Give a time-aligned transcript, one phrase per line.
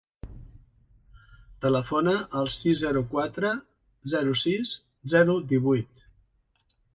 [1.65, 3.51] Telefona al sis, zero, quatre,
[4.15, 4.73] zero, sis,
[5.15, 6.05] zero, divuit.